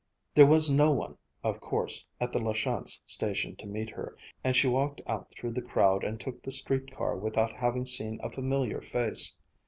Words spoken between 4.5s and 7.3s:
she walked out through the crowd and took the street car